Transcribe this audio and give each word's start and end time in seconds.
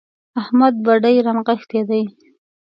احمد 0.41 0.73
بډې 0.85 1.13
رانغښتې 1.25 1.81
دي. 1.89 2.03